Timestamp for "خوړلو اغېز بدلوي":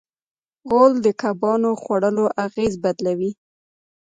1.81-3.31